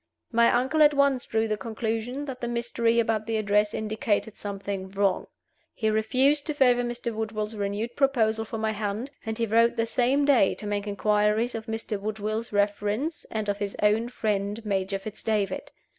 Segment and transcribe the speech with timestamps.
[0.31, 4.89] My uncle at once drew the conclusion that the mystery about the address indicated something
[4.89, 5.27] wrong.
[5.75, 7.13] He refused to favor Mr.
[7.13, 11.53] Woodville's renewed proposal for my hand, and he wrote the same day to make inquiries
[11.53, 11.99] of Mr.
[11.99, 15.69] Woodville's reference and of his own friend Major Fitz David.